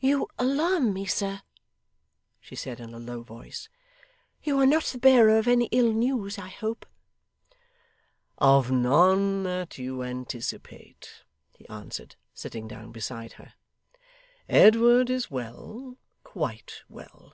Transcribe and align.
'You 0.00 0.26
alarm 0.40 0.92
me, 0.92 1.06
sir,' 1.06 1.40
she 2.40 2.56
said 2.56 2.80
in 2.80 2.92
a 2.92 2.98
low 2.98 3.22
voice. 3.22 3.68
'You 4.42 4.58
are 4.58 4.66
not 4.66 4.82
the 4.86 4.98
bearer 4.98 5.38
of 5.38 5.46
any 5.46 5.66
ill 5.66 5.92
news, 5.92 6.36
I 6.36 6.48
hope?' 6.48 6.84
'Of 8.38 8.72
none 8.72 9.44
that 9.44 9.78
you 9.78 10.02
anticipate,' 10.02 11.22
he 11.54 11.68
answered, 11.68 12.16
sitting 12.34 12.66
down 12.66 12.90
beside 12.90 13.34
her. 13.34 13.54
'Edward 14.48 15.08
is 15.10 15.30
well 15.30 15.96
quite 16.24 16.82
well. 16.88 17.30